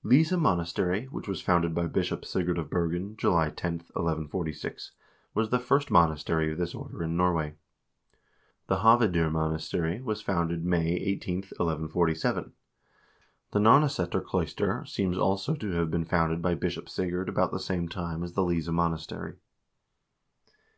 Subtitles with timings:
[0.00, 4.92] 1 Lyse monas tery, which was founded by Bishop Sigurd of Bergen, July 10, 1146,
[5.34, 7.52] was the first monastery' of this order in Norway.
[8.68, 12.54] The Hoved0 monastery was founded May 18, 1147.
[13.50, 17.86] The Nonneseter cloister seems also to have been founded by Bishop Sigurd about the same
[17.86, 19.34] time as the Lyse monastery.